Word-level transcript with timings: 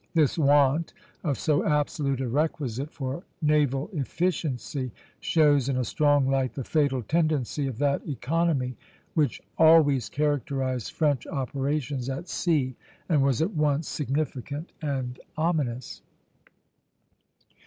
This 0.15 0.35
want 0.35 0.93
of 1.23 1.37
so 1.37 1.63
absolute 1.63 2.21
a 2.21 2.27
requisite 2.27 2.89
for 2.91 3.23
naval 3.39 3.87
efficiency 3.93 4.89
shows 5.19 5.69
in 5.69 5.77
a 5.77 5.83
strong 5.85 6.27
light 6.27 6.55
the 6.55 6.63
fatal 6.63 7.03
tendency 7.03 7.67
of 7.67 7.77
that 7.77 8.01
economy 8.09 8.77
which 9.13 9.43
always 9.59 10.09
characterized 10.09 10.91
French 10.93 11.27
operations 11.27 12.09
at 12.09 12.27
sea, 12.29 12.75
and 13.07 13.21
was 13.21 13.43
at 13.43 13.53
once 13.53 13.87
significant 13.87 14.71
and 14.81 15.19
ominous. 15.37 16.01